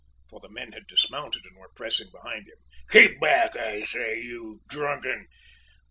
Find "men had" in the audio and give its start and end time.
0.49-0.87